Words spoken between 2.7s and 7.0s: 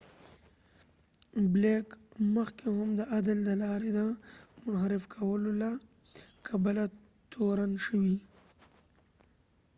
هم د عدل د لارې د منحرف کولو له کبله